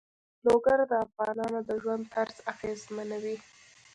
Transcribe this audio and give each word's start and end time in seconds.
لوگر 0.45 0.79
د 0.91 0.93
افغانانو 1.05 1.59
د 1.67 1.69
ژوند 1.81 2.03
طرز 2.13 2.37
اغېزمنوي. 2.51 3.37